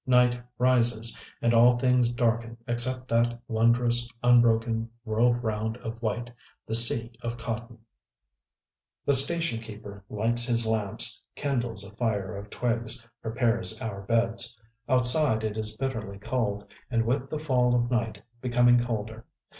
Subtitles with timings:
[0.07, 6.31] Night rises; and all things darken except that wondrous unbroken world round of white,
[6.65, 7.77] the Sea of Cotton.
[9.05, 14.57] The station keeper lights his lamps, kindles a fire of twigs, prepares our beds.
[14.89, 19.27] Outside it is bitterly cold, and, with the fall of night, becoming colder.